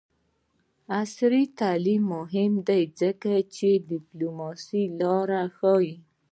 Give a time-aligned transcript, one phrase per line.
[0.99, 5.95] عصري تعلیم مهم دی ځکه چې د ډیپلوماسۍ لارې ښيي.